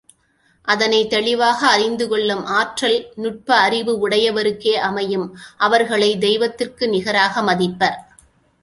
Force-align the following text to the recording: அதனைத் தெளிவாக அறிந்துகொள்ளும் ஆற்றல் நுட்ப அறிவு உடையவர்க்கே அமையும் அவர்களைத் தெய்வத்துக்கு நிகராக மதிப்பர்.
அதனைத் 0.67 1.09
தெளிவாக 1.09 1.67
அறிந்துகொள்ளும் 1.67 2.45
ஆற்றல் 2.45 3.11
நுட்ப 3.15 3.55
அறிவு 3.55 4.09
உடையவர்க்கே 4.09 4.73
அமையும் 4.81 5.37
அவர்களைத் 5.57 6.21
தெய்வத்துக்கு 6.21 6.89
நிகராக 6.89 7.41
மதிப்பர். 7.41 7.97